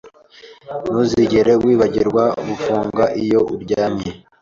[0.83, 4.09] Ntuzigere wibagirwa gufunga iyo uryamye.